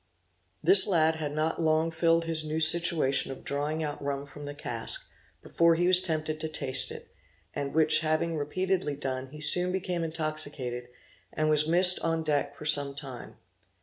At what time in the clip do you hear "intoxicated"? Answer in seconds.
10.03-10.87